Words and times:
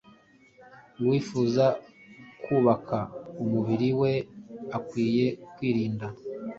uwifuza 1.01 1.65
kubaka 2.43 2.97
umubiri 3.43 3.89
we 4.01 4.13
akwiye 4.77 5.25
kwirinda 5.53 6.07